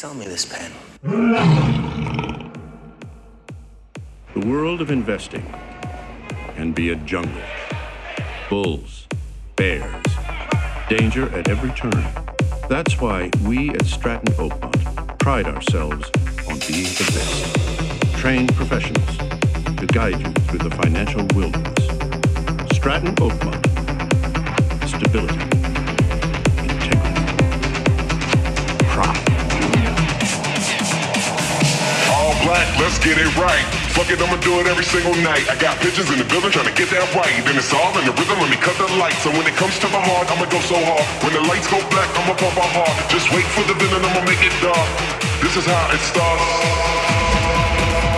Sell 0.00 0.14
me 0.14 0.24
this 0.24 0.46
pen. 0.46 0.72
The 4.34 4.46
world 4.46 4.80
of 4.80 4.90
investing 4.90 5.44
can 6.56 6.72
be 6.72 6.92
a 6.92 6.96
jungle. 6.96 7.42
Bulls, 8.48 9.06
bears, 9.56 10.02
danger 10.88 11.28
at 11.36 11.50
every 11.50 11.70
turn. 11.72 12.02
That's 12.66 12.98
why 12.98 13.28
we 13.44 13.68
at 13.74 13.84
Stratton 13.84 14.32
Oakmont 14.36 15.18
pride 15.18 15.44
ourselves 15.44 16.10
on 16.48 16.58
being 16.60 16.88
the 16.96 17.04
best. 17.12 18.14
Trained 18.16 18.54
professionals 18.54 19.18
to 19.76 19.86
guide 19.86 20.18
you 20.18 20.32
through 20.48 20.60
the 20.60 20.74
financial 20.76 21.26
wilderness. 21.34 22.74
Stratton 22.74 23.14
Oakmont. 23.16 23.66
Stability. 24.88 25.49
Black, 32.50 32.66
let's 32.82 32.98
get 32.98 33.14
it 33.14 33.30
right. 33.38 33.62
Fuck 33.94 34.10
it, 34.10 34.18
I'ma 34.18 34.34
do 34.42 34.58
it 34.58 34.66
every 34.66 34.82
single 34.82 35.14
night. 35.22 35.46
I 35.46 35.54
got 35.54 35.78
bitches 35.78 36.10
in 36.10 36.18
the 36.18 36.26
building 36.26 36.50
trying 36.50 36.66
to 36.66 36.74
get 36.74 36.90
that 36.90 37.06
right. 37.14 37.30
Then 37.46 37.54
it's 37.54 37.70
all 37.70 37.94
in 37.94 38.02
the 38.02 38.10
rhythm, 38.18 38.42
let 38.42 38.50
me 38.50 38.58
cut 38.58 38.74
the 38.74 38.90
lights. 38.98 39.22
So 39.22 39.30
when 39.30 39.46
it 39.46 39.54
comes 39.54 39.78
to 39.78 39.86
my 39.94 40.02
heart, 40.02 40.26
I'ma 40.26 40.50
go 40.50 40.58
so 40.66 40.74
hard. 40.74 41.06
When 41.22 41.30
the 41.30 41.46
lights 41.46 41.70
go 41.70 41.78
black, 41.94 42.10
I'ma 42.18 42.34
pump 42.34 42.58
my 42.58 42.66
heart. 42.74 42.90
Just 43.06 43.30
wait 43.30 43.46
for 43.54 43.62
the 43.70 43.78
villain, 43.78 44.02
I'ma 44.02 44.26
make 44.26 44.42
it 44.42 44.50
dark. 44.58 44.82
This 45.38 45.54
is 45.62 45.62
how 45.62 45.94
it 45.94 46.02
starts. 46.02 46.42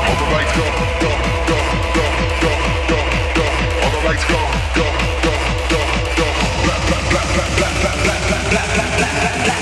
All 0.01 0.17
the 0.17 0.29
lights 0.33 0.53
go, 0.57 0.65
go, 1.05 1.12
go, 1.45 1.61
go, 1.93 2.09
go, 2.41 2.53
go, 2.89 2.97
go. 3.37 3.45
All 3.85 3.93
the 3.93 4.01
lights 4.09 4.25
go, 4.33 4.41
go, 4.81 4.87
go, 5.29 5.35
go, 5.69 5.81
go. 6.17 6.27
Black, 6.65 6.81
black, 6.89 7.05
black, 7.12 7.29
black, 7.37 7.53
black, 7.61 7.75
black, 7.85 8.01
black, 8.01 8.25
black, 8.25 8.49
black, 8.49 8.69
black, 8.73 8.97
black, 8.97 9.29
black, 9.45 9.45
black. 9.45 9.61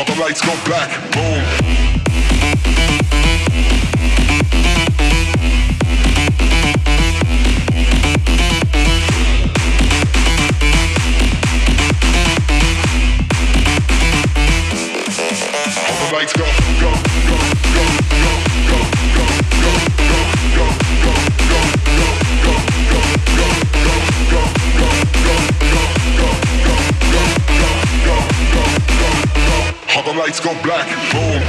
All 0.00 0.08
the 0.08 0.16
lights 0.16 0.40
go 0.40 0.56
black, 0.64 0.88
boom. 1.12 1.89
Lights 30.20 30.38
go 30.38 30.52
black, 30.62 30.86
boom. 31.10 31.40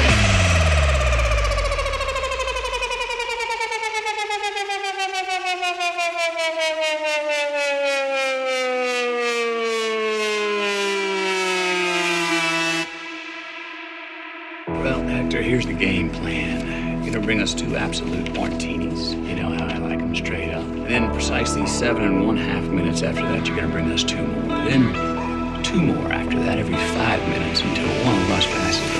Well, 14.69 15.03
Hector, 15.03 15.41
here's 15.41 15.66
the 15.66 15.73
game 15.73 16.09
plan. 16.09 17.03
You're 17.03 17.13
gonna 17.13 17.25
bring 17.25 17.41
us 17.41 17.53
two 17.53 17.75
absolute 17.75 18.33
martinis. 18.33 19.16
You 19.16 19.35
know 19.35 19.50
how 19.50 19.66
I 19.66 19.80
like 19.80 20.00
them 20.00 20.16
straight 20.16 20.53
up. 20.53 20.63
And 20.63 20.85
then 20.85 21.11
precisely 21.11 21.67
seven 21.67 22.03
and 22.03 22.25
one 22.25 22.38
half 22.38 22.63
minutes 22.63 23.03
after 23.03 23.22
that, 23.23 23.45
you're 23.45 23.58
gonna 23.58 23.67
bring 23.67 23.91
us 23.91 24.06
two 24.06 24.25
more. 24.25 24.63
Then 24.63 25.61
two 25.61 25.81
more 25.81 26.13
after 26.32 26.46
that 26.46 26.58
every 26.58 26.78
five 26.96 27.28
minutes 27.28 27.60
until 27.60 27.90
one 28.06 28.16
of 28.16 28.32
us 28.32 28.46
passes 28.46 28.91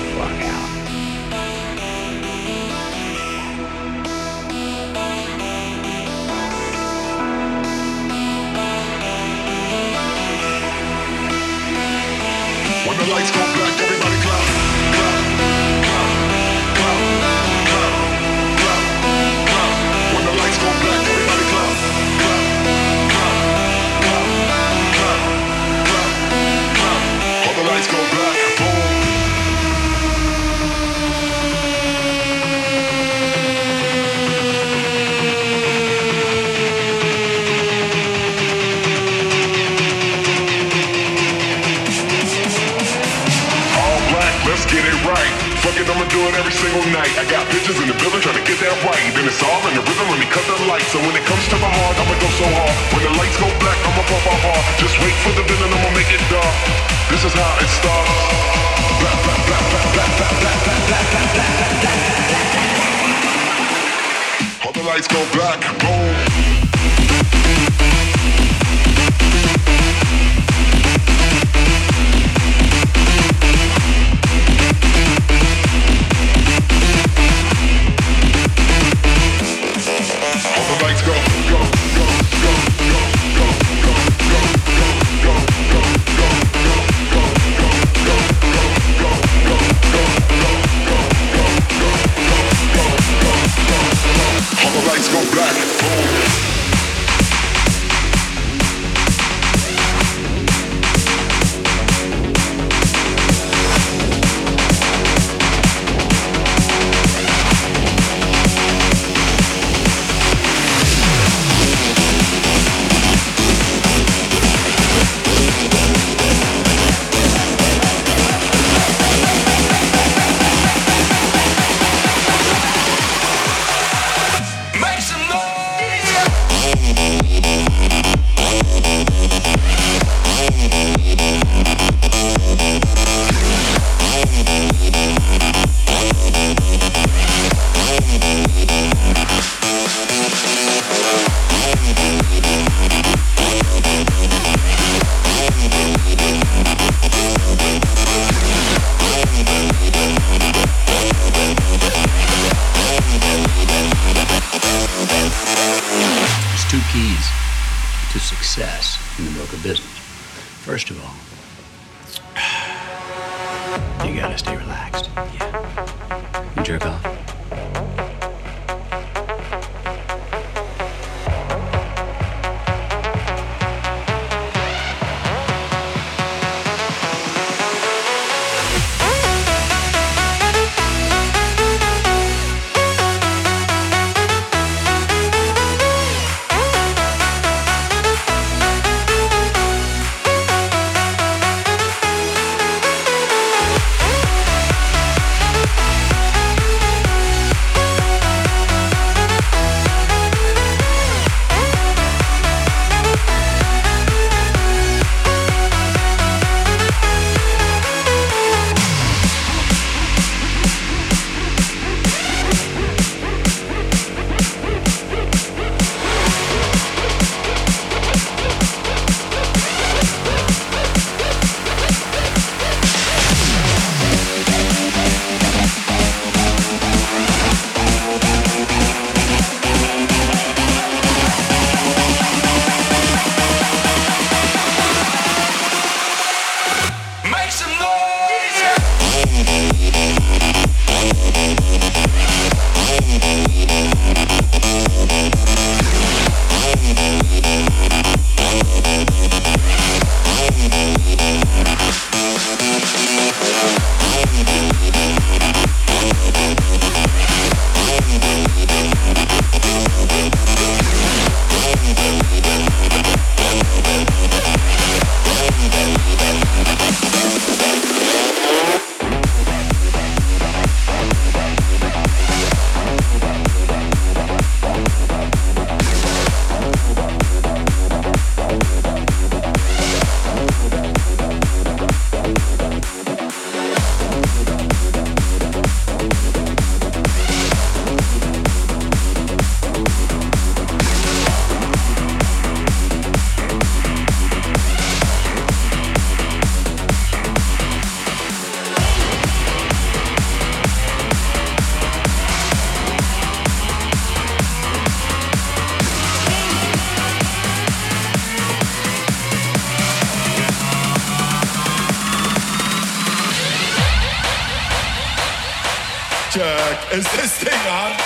Is 316.92 317.10
this 317.12 317.38
thing 317.38 317.60
on? 317.72 317.96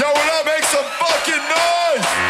Yo, 0.00 0.06
will 0.08 0.16
I 0.16 0.42
make 0.46 0.64
some 0.64 0.84
fucking 0.84 1.44
noise? 1.52 2.27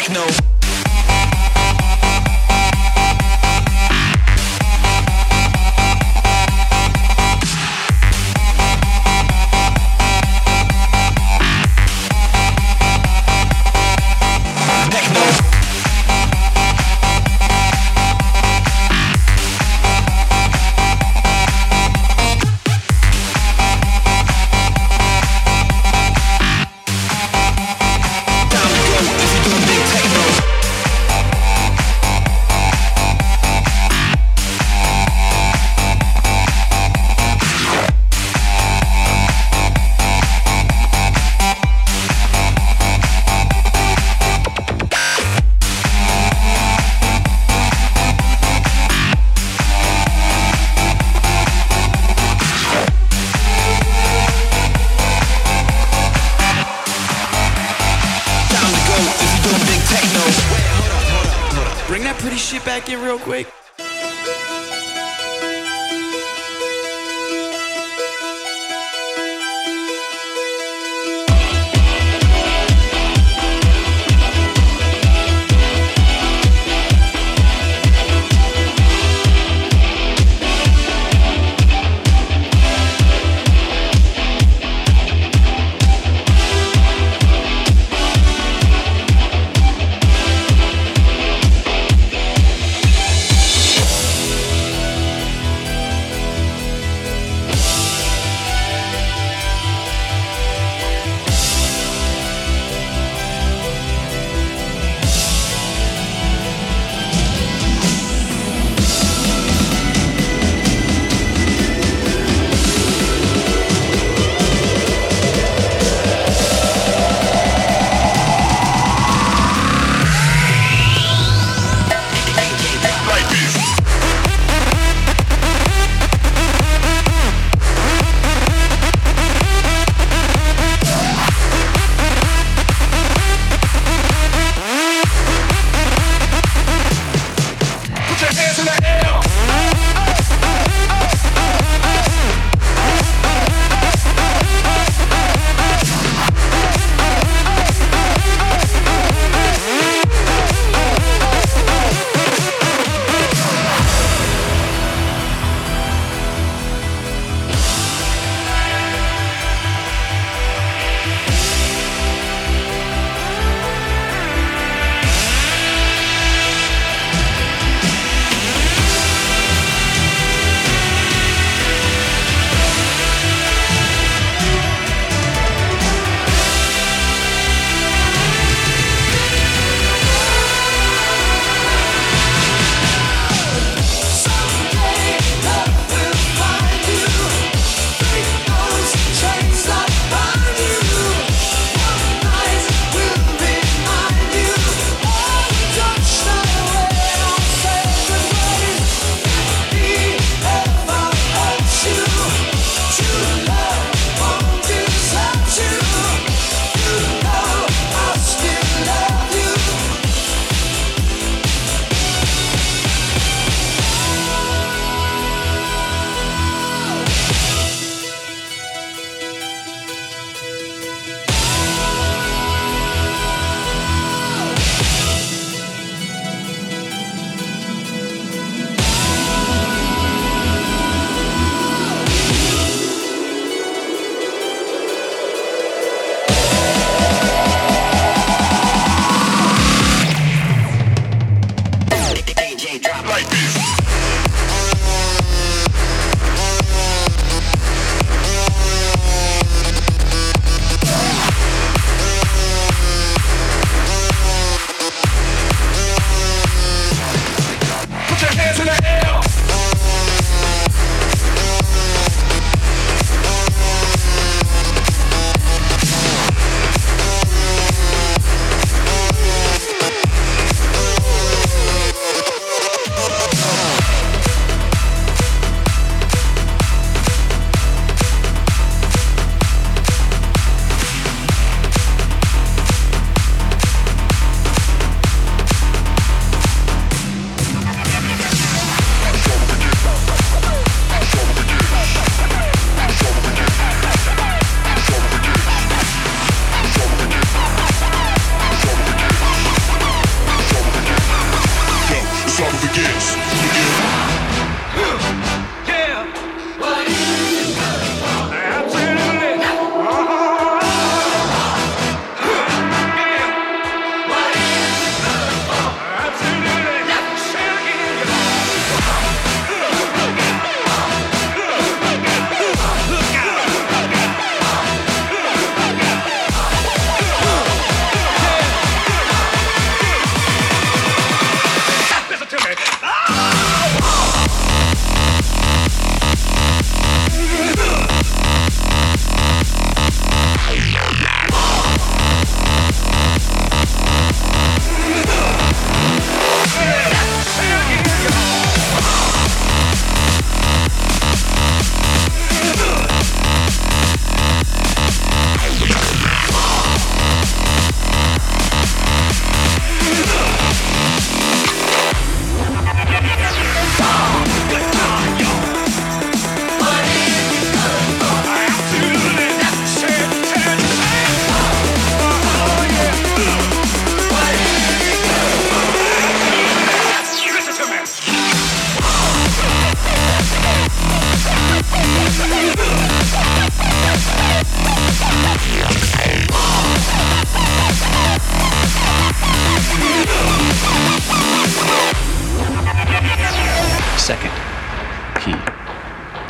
techno. 0.00 0.39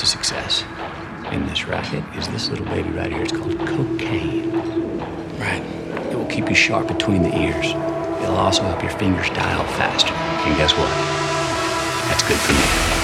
to 0.00 0.06
success 0.06 0.64
in 1.30 1.46
this 1.46 1.66
racket 1.66 2.02
is 2.16 2.26
this 2.28 2.48
little 2.48 2.64
baby 2.64 2.88
right 2.90 3.12
here. 3.12 3.20
It's 3.20 3.32
called 3.32 3.58
cocaine. 3.58 4.50
Right? 5.38 5.62
It 6.10 6.16
will 6.16 6.24
keep 6.24 6.48
you 6.48 6.54
sharp 6.54 6.88
between 6.88 7.22
the 7.22 7.36
ears. 7.36 7.66
It'll 8.22 8.36
also 8.36 8.62
help 8.62 8.82
your 8.82 8.92
fingers 8.92 9.28
dial 9.28 9.64
faster. 9.74 10.14
And 10.14 10.56
guess 10.56 10.72
what? 10.72 10.88
That's 12.08 12.22
good 12.22 12.38
for 12.38 12.52
me. 12.54 12.99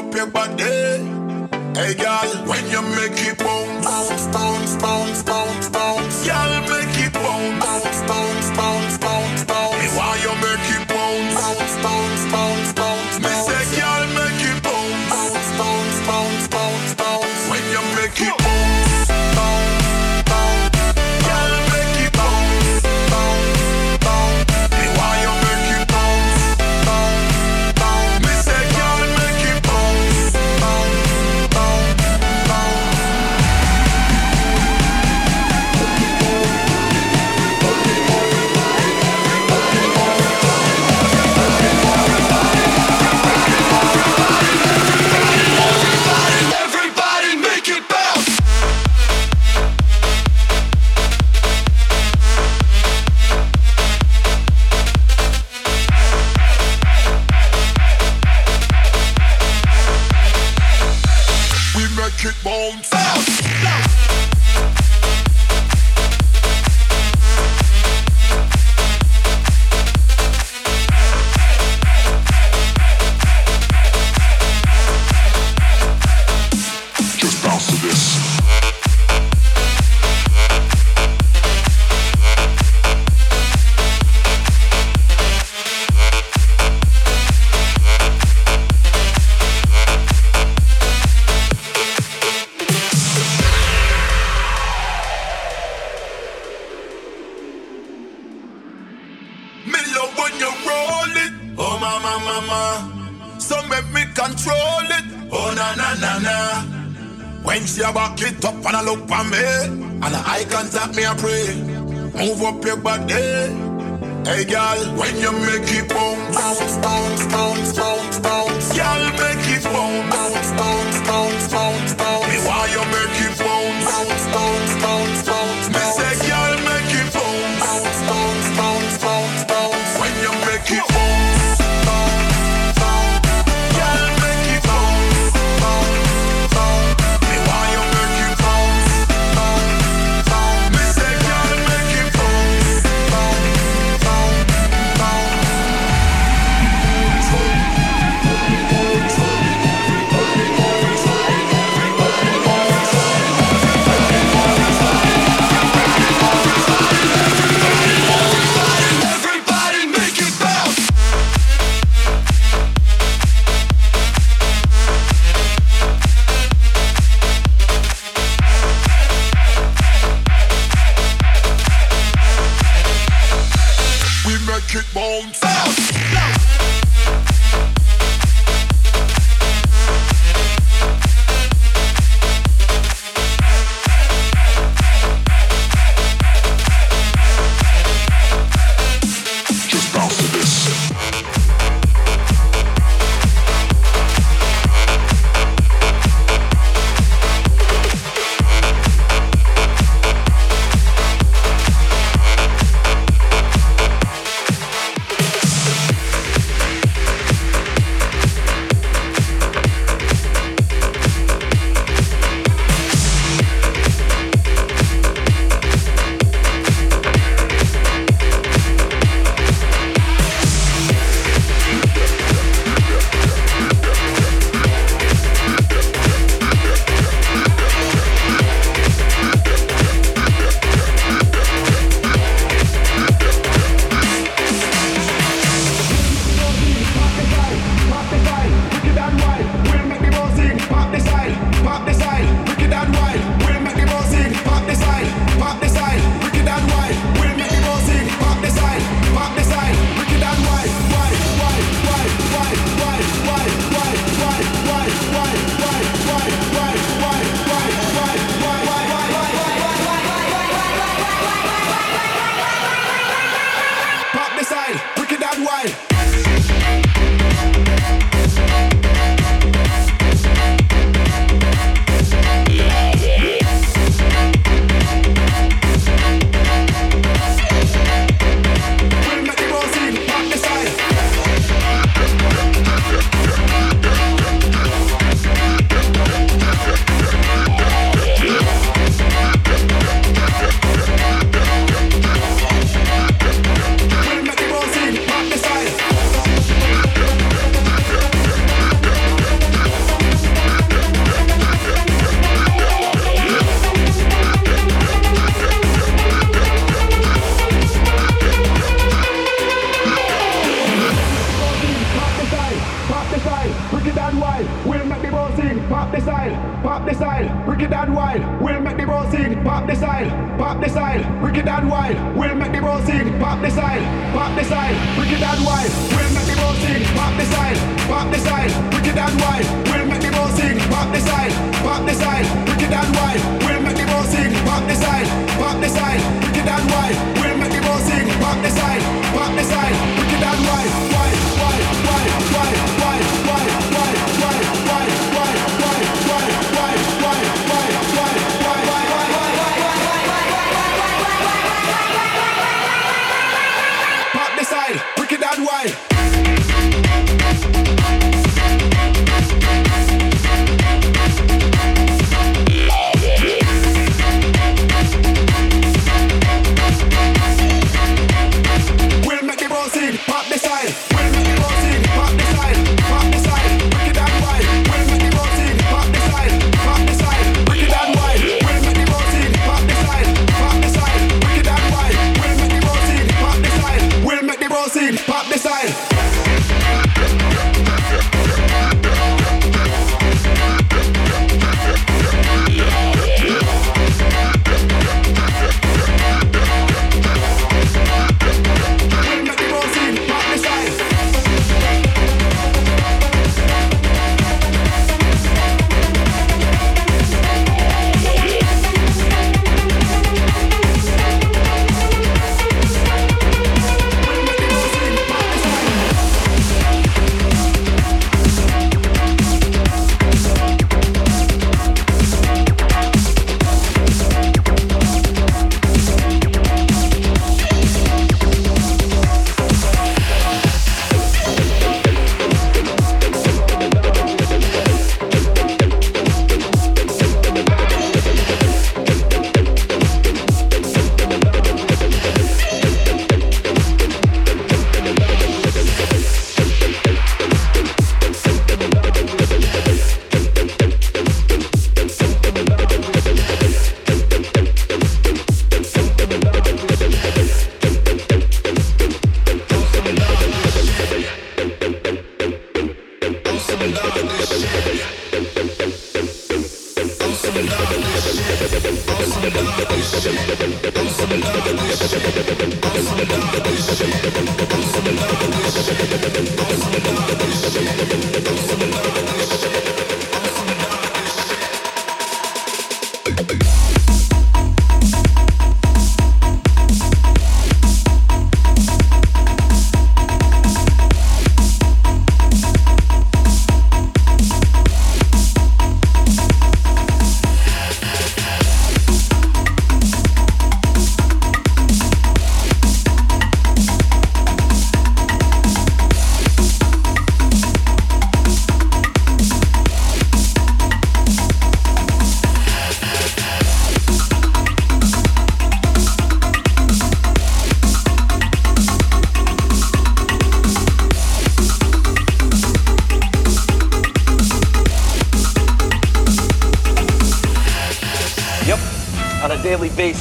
up 0.00 0.14
your 0.14 0.26
body. 0.26 0.64
Hey, 1.78 1.94
girl, 1.94 2.30
when 2.48 2.64
you 2.70 2.82
make 2.96 3.20
it 3.28 3.38
bounce, 3.38 3.84
bounce, 3.84 4.26
bounce, 4.34 4.76
bounce, 4.76 5.22
bounce, 5.22 5.68
bounce. 5.68 6.26
Girl, 6.26 6.60
make 6.72 6.98
it 7.04 7.12
bounce, 7.12 7.64
bounce, 7.64 8.00
bounce, 8.08 8.56
bounce. 8.56 8.99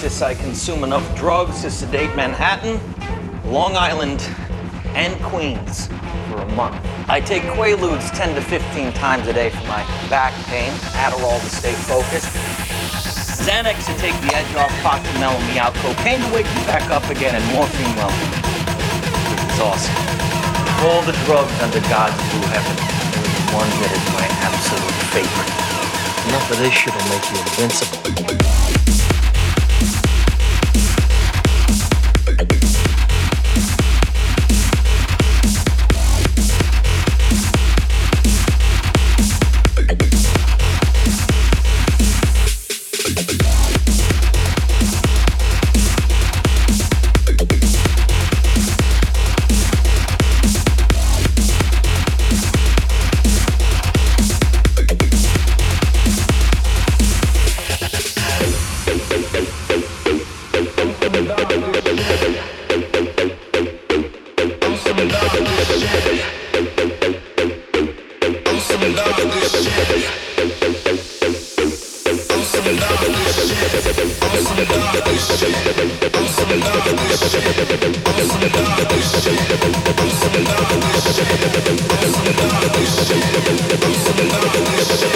Basis, 0.01 0.21
I 0.21 0.33
consume 0.33 0.85
enough 0.85 1.03
drugs 1.17 1.61
to 1.63 1.69
sedate 1.69 2.15
Manhattan, 2.15 2.79
Long 3.51 3.75
Island, 3.75 4.21
and 4.95 5.11
Queens 5.23 5.87
for 6.31 6.39
a 6.39 6.49
month. 6.55 6.79
I 7.09 7.19
take 7.19 7.43
Quaaludes 7.43 8.09
10 8.15 8.35
to 8.35 8.41
15 8.41 8.93
times 8.93 9.27
a 9.27 9.33
day 9.33 9.49
for 9.49 9.67
my 9.67 9.83
back 10.07 10.31
pain, 10.47 10.71
Adderall 10.95 11.37
to 11.43 11.49
stay 11.51 11.73
focused, 11.73 12.31
Xanax 13.43 13.91
to 13.91 13.93
take 13.99 14.15
the 14.23 14.31
edge 14.39 14.47
off, 14.55 14.71
pot 14.83 15.03
to 15.03 15.19
mellow 15.19 15.39
me 15.51 15.59
out, 15.59 15.73
cocaine 15.83 16.21
to 16.21 16.31
wake 16.33 16.47
me 16.47 16.63
back 16.63 16.89
up 16.91 17.03
again, 17.09 17.35
and 17.35 17.43
morphine, 17.51 17.91
well, 17.99 18.13
is 19.51 19.59
awesome. 19.59 19.99
All 20.87 21.03
the 21.03 21.17
drugs 21.27 21.51
under 21.59 21.83
God's 21.91 22.15
blue 22.31 22.47
heaven, 22.47 22.75
there's 23.19 23.51
one 23.51 23.67
that 23.83 23.91
is 23.91 24.05
my 24.15 24.27
absolute 24.47 24.95
favorite. 25.11 25.51
Enough 26.31 26.51
of 26.51 26.57
this 26.59 26.71
shit 26.71 26.95
will 26.95 27.09
make 27.11 27.25
you 27.27 27.39
invincible. 27.67 28.68
Thank 75.39 75.63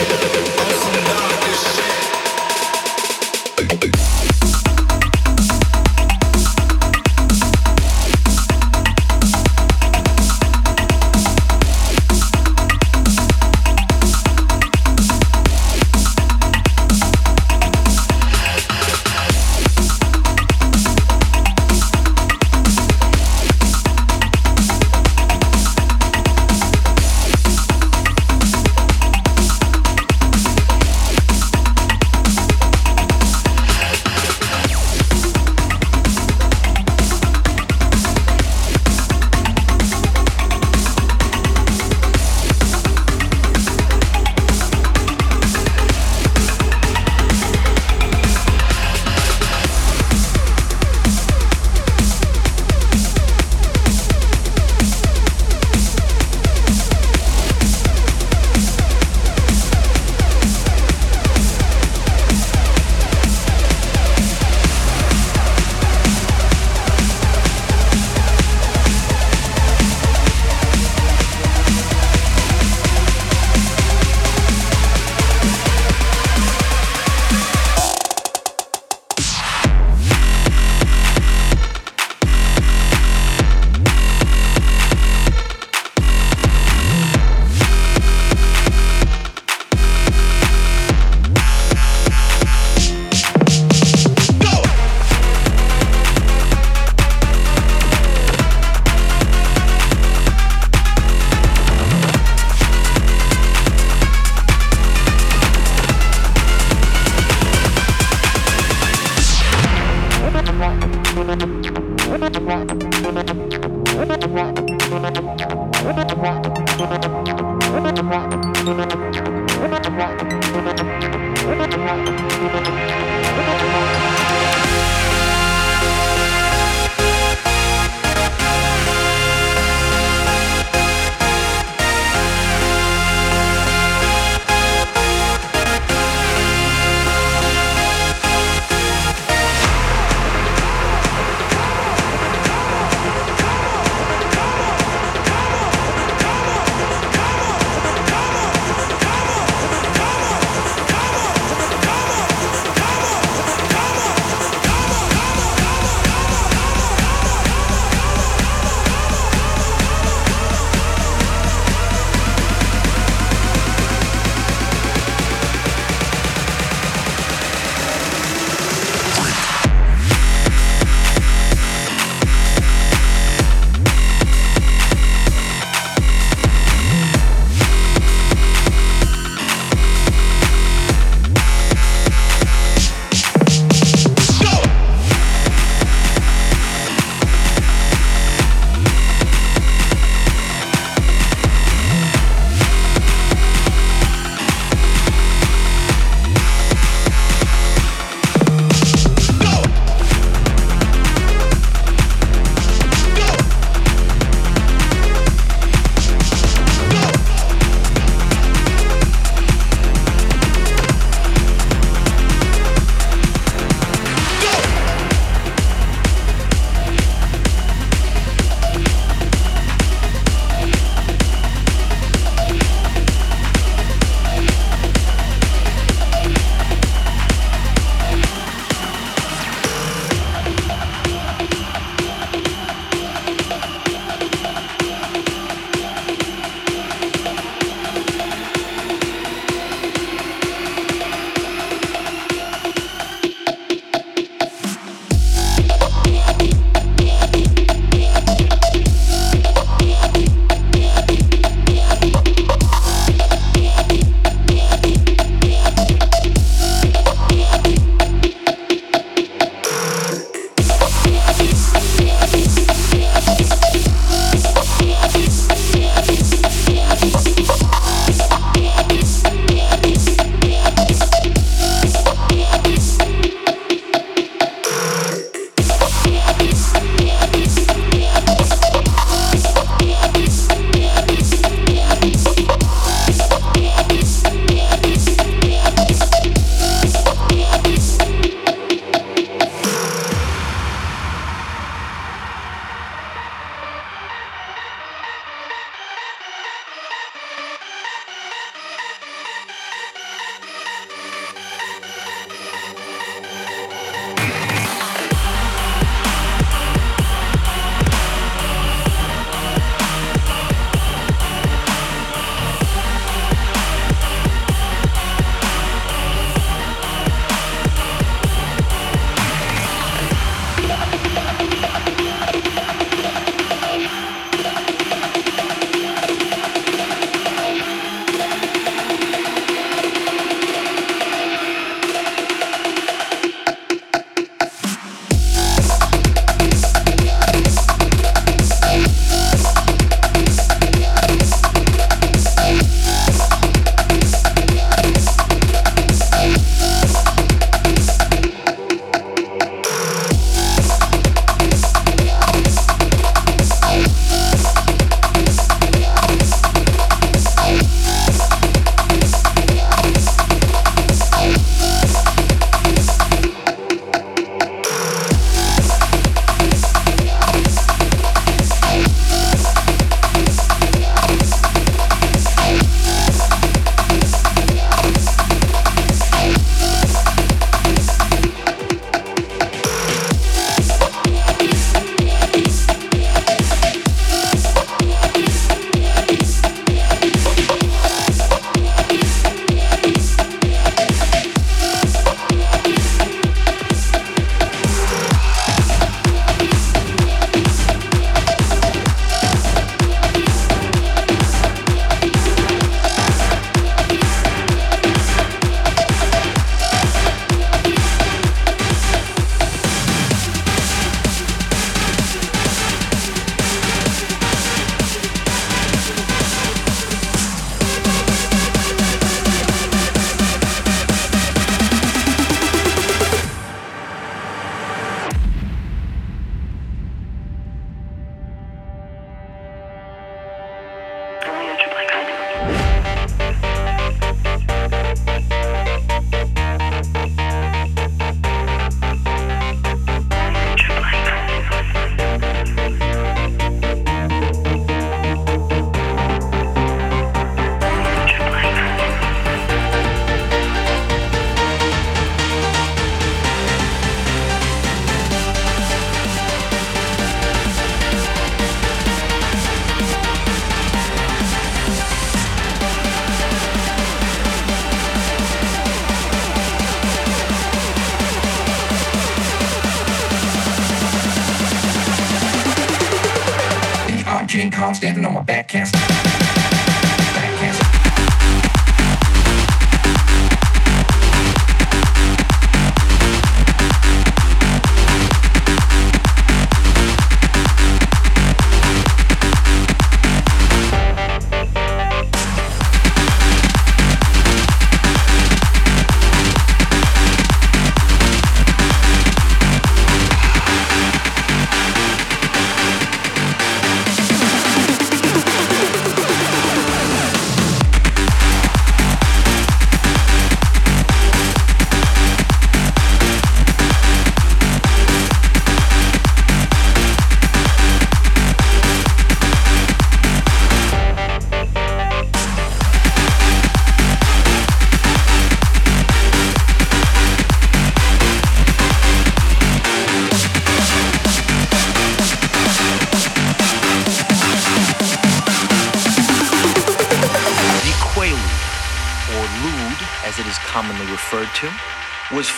you. 0.08 0.13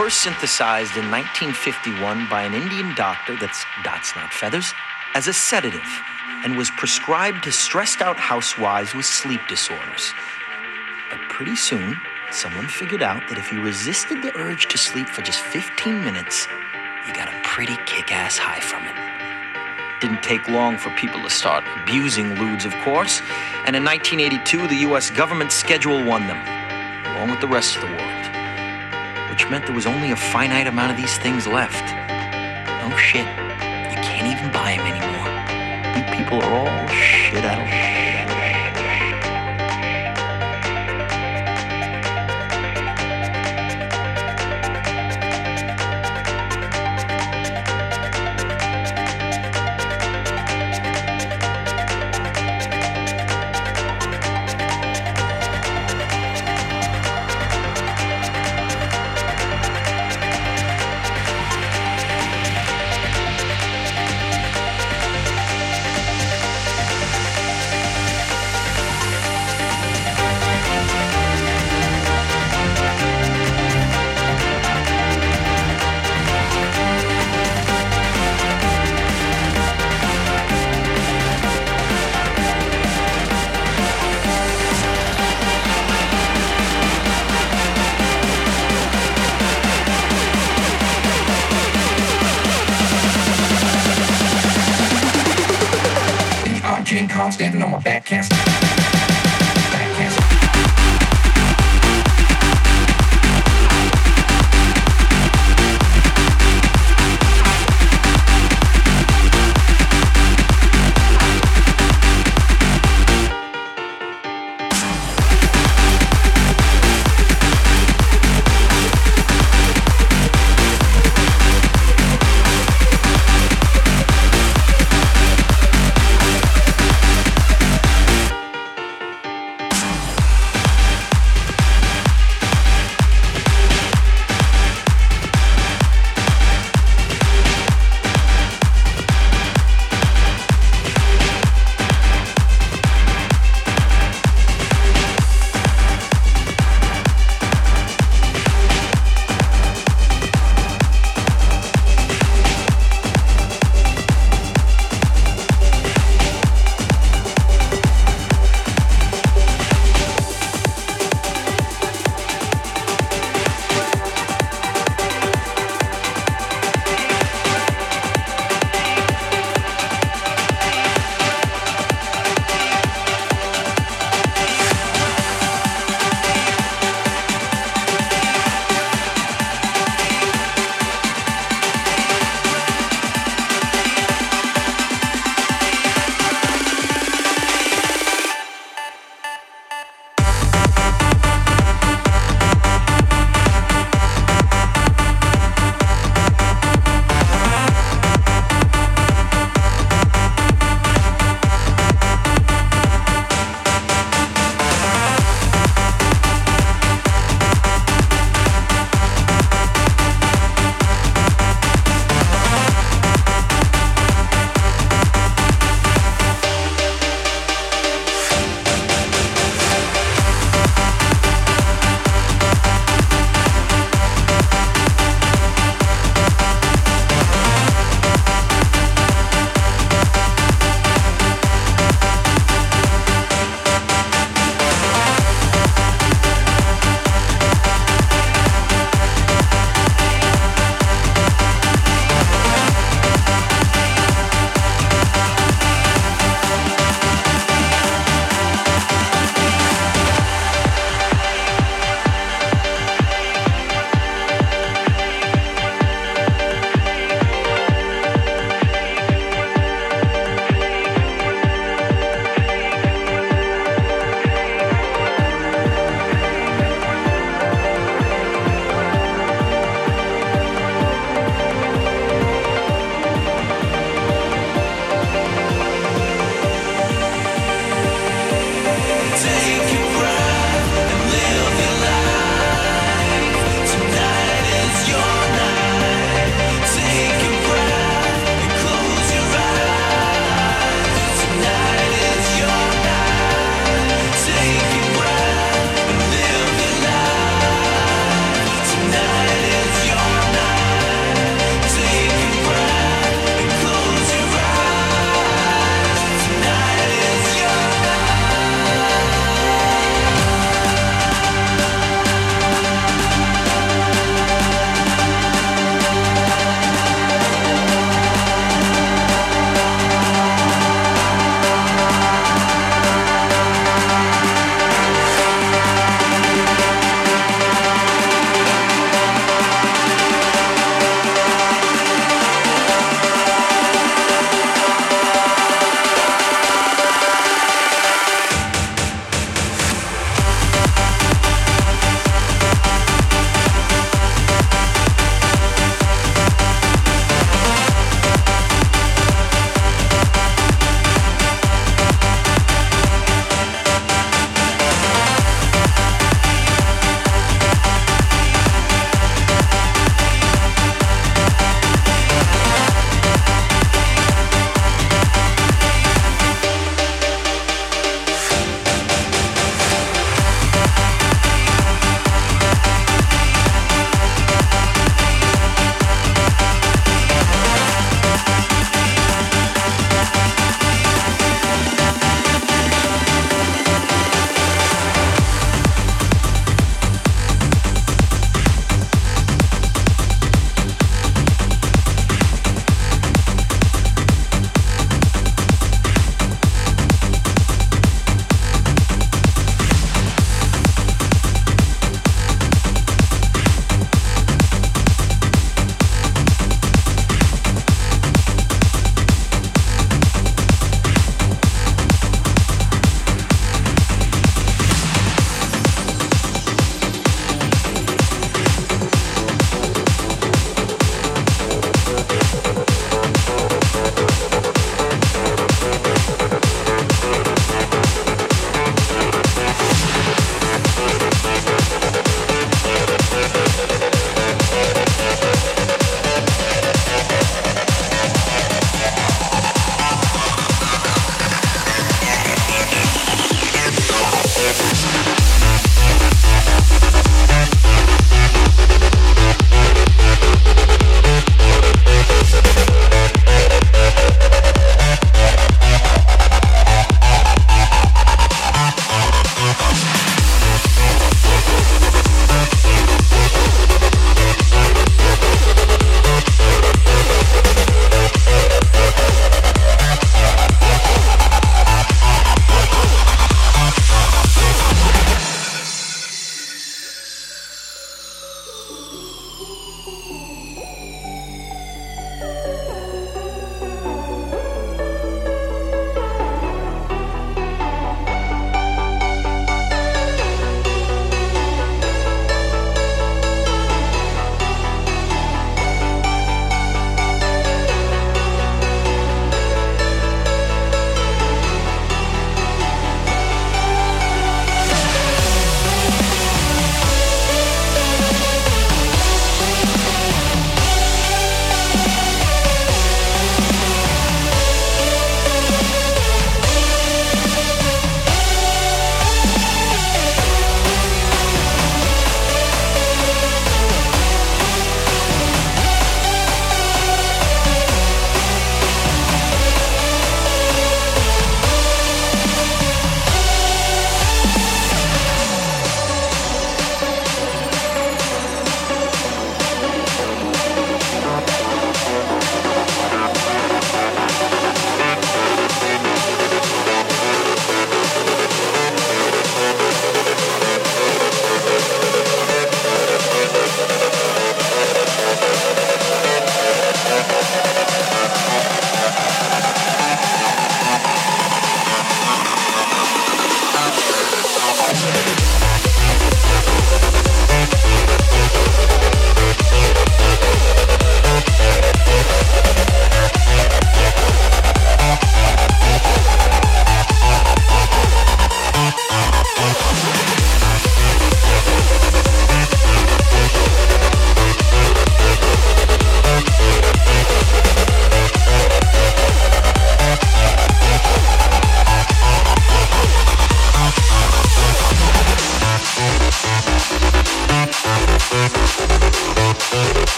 First 0.00 0.22
synthesized 0.22 0.96
in 0.96 1.10
1951 1.10 2.26
by 2.30 2.44
an 2.44 2.54
Indian 2.54 2.94
doctor, 2.94 3.36
that's 3.36 3.66
dots 3.84 4.16
not 4.16 4.32
feathers, 4.32 4.72
as 5.12 5.28
a 5.28 5.32
sedative, 5.34 5.84
and 6.42 6.56
was 6.56 6.70
prescribed 6.70 7.44
to 7.44 7.52
stressed 7.52 8.00
out 8.00 8.16
housewives 8.16 8.94
with 8.94 9.04
sleep 9.04 9.42
disorders. 9.46 10.14
But 11.10 11.20
pretty 11.28 11.54
soon, 11.54 12.00
someone 12.30 12.66
figured 12.66 13.02
out 13.02 13.28
that 13.28 13.36
if 13.36 13.52
you 13.52 13.60
resisted 13.60 14.22
the 14.22 14.34
urge 14.38 14.68
to 14.68 14.78
sleep 14.78 15.06
for 15.06 15.20
just 15.20 15.40
15 15.40 16.02
minutes, 16.02 16.48
you 17.06 17.12
got 17.12 17.28
a 17.28 17.38
pretty 17.44 17.76
kick 17.84 18.10
ass 18.10 18.38
high 18.38 18.60
from 18.60 18.86
it. 18.86 20.00
Didn't 20.00 20.22
take 20.22 20.48
long 20.48 20.78
for 20.78 20.88
people 20.96 21.20
to 21.20 21.28
start 21.28 21.62
abusing 21.82 22.36
ludes, 22.36 22.64
of 22.64 22.72
course, 22.84 23.20
and 23.66 23.76
in 23.76 23.84
1982, 23.84 24.66
the 24.66 24.76
US 24.90 25.10
government 25.10 25.52
Schedule 25.52 26.02
One 26.02 26.26
them, 26.26 26.40
along 27.14 27.28
with 27.28 27.42
the 27.42 27.48
rest 27.48 27.76
of 27.76 27.82
the 27.82 27.88
world, 27.88 28.09
which 29.40 29.48
meant 29.48 29.64
there 29.64 29.74
was 29.74 29.86
only 29.86 30.10
a 30.10 30.16
finite 30.16 30.66
amount 30.66 30.90
of 30.90 30.98
these 30.98 31.16
things 31.16 31.46
left. 31.46 31.82
No 32.82 32.94
shit, 32.94 33.24
you 33.24 33.96
can't 34.04 34.26
even 34.26 34.52
buy 34.52 34.76
them 34.76 34.86
anymore. 34.86 35.96
You 35.96 36.18
people 36.18 36.42
are 36.42 36.52
all 36.52 36.88
shit 36.88 37.42
out 37.42 37.62
of 37.62 37.99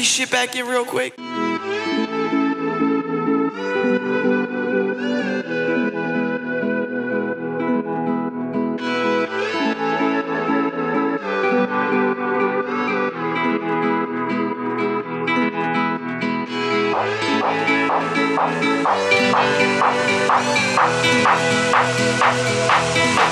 pretty 0.00 0.08
shit 0.08 0.30
back 0.30 0.56
in 0.56 0.66
real 0.66 0.86
quick? 0.86 1.12
And 23.12 23.29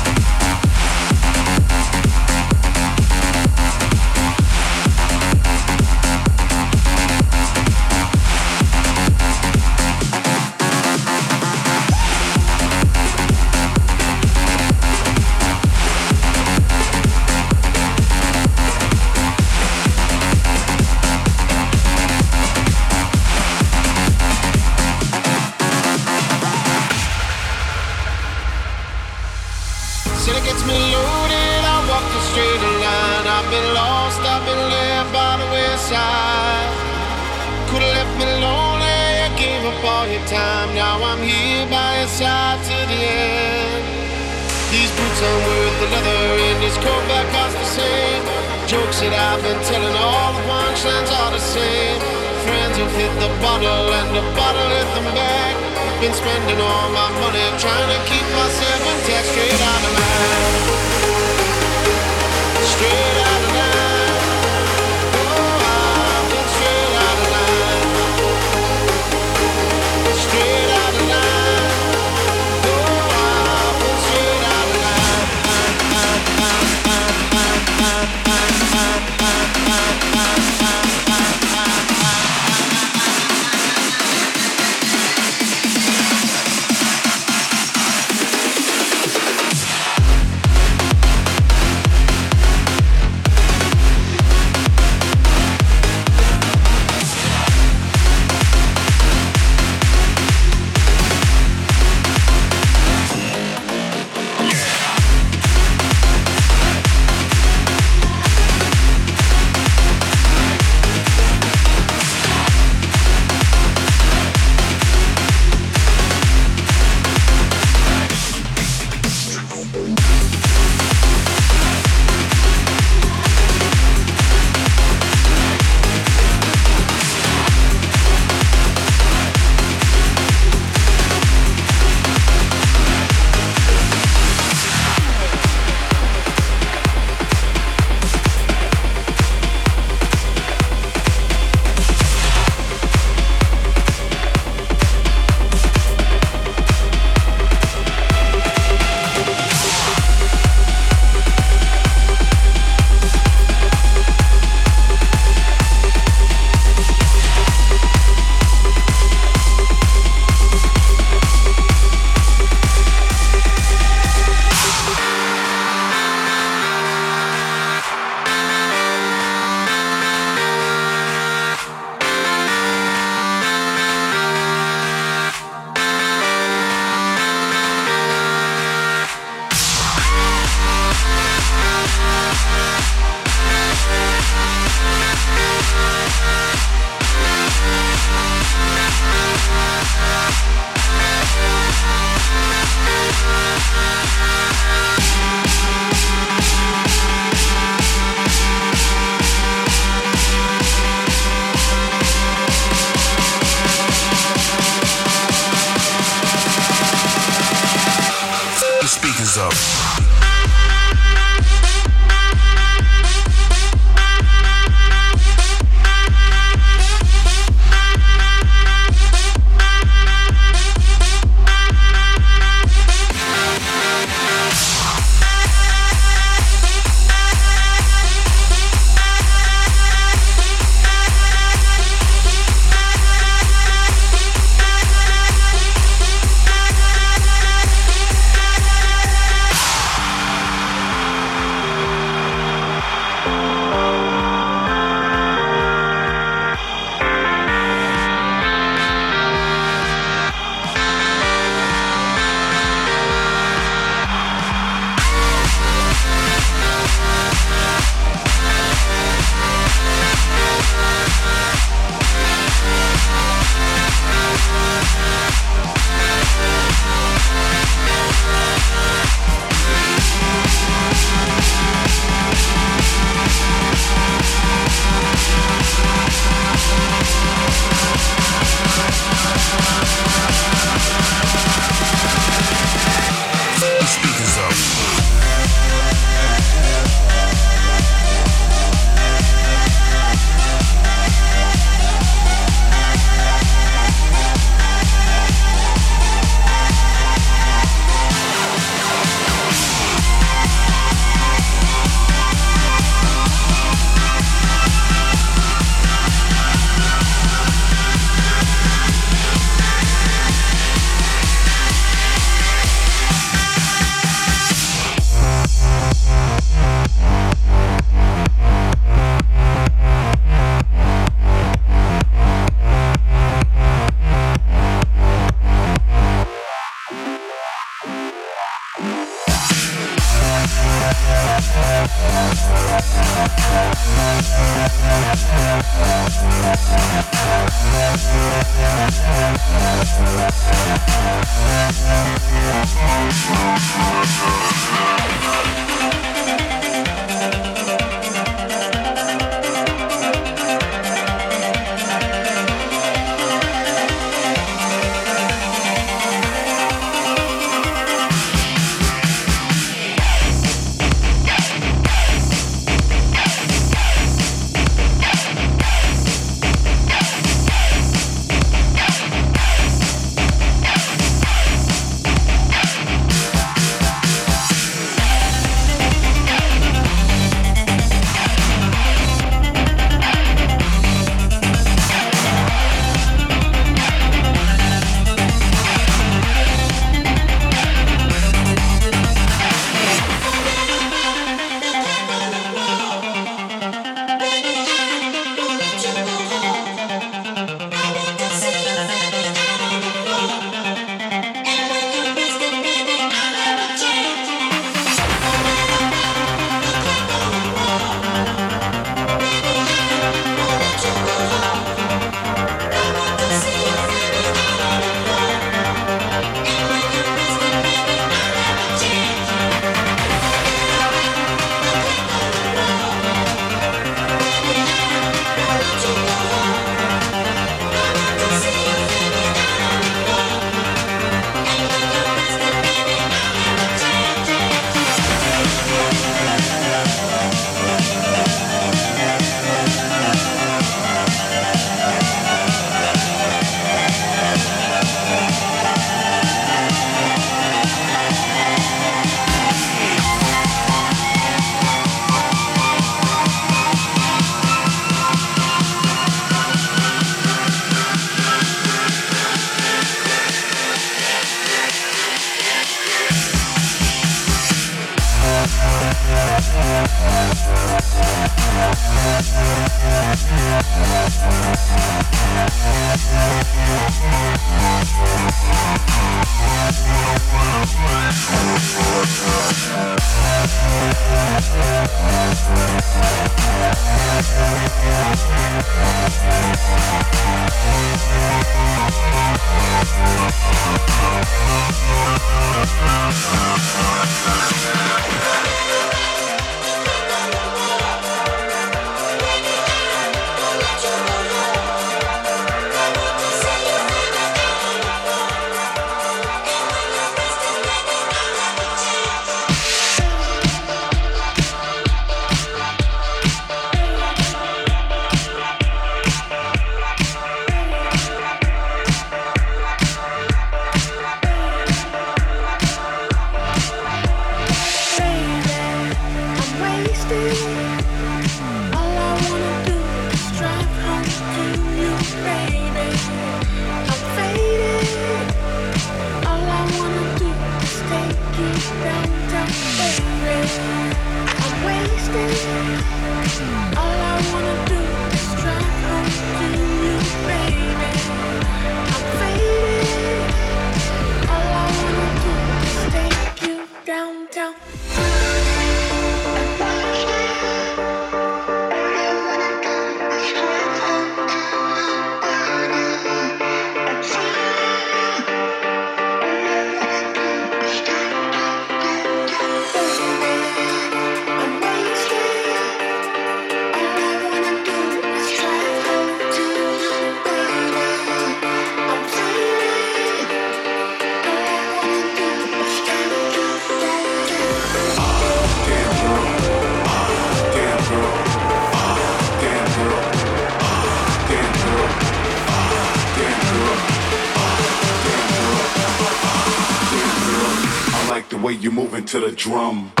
to 599.11 599.19
the 599.19 599.29
drum. 599.29 600.00